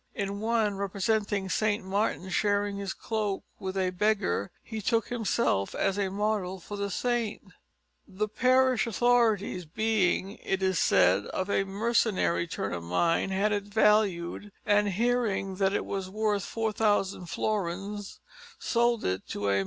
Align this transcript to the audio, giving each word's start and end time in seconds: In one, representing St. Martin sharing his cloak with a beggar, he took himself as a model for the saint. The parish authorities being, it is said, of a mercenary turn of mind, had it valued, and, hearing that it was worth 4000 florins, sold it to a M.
In 0.15 0.39
one, 0.39 0.77
representing 0.77 1.47
St. 1.47 1.83
Martin 1.85 2.29
sharing 2.29 2.77
his 2.77 2.91
cloak 2.91 3.43
with 3.59 3.77
a 3.77 3.91
beggar, 3.91 4.49
he 4.63 4.81
took 4.81 5.09
himself 5.09 5.75
as 5.75 5.99
a 5.99 6.09
model 6.09 6.59
for 6.59 6.75
the 6.75 6.89
saint. 6.89 7.43
The 8.07 8.27
parish 8.27 8.87
authorities 8.87 9.65
being, 9.67 10.37
it 10.39 10.63
is 10.63 10.79
said, 10.79 11.27
of 11.27 11.51
a 11.51 11.65
mercenary 11.65 12.47
turn 12.47 12.73
of 12.73 12.81
mind, 12.81 13.31
had 13.31 13.51
it 13.51 13.65
valued, 13.65 14.51
and, 14.65 14.87
hearing 14.89 15.57
that 15.57 15.71
it 15.73 15.85
was 15.85 16.09
worth 16.09 16.45
4000 16.45 17.27
florins, 17.27 18.19
sold 18.57 19.05
it 19.05 19.27
to 19.27 19.49
a 19.49 19.57
M. 19.57 19.59